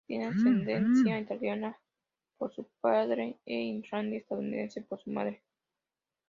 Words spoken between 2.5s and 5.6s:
su padre e irlandesa-estadounidense por su madre.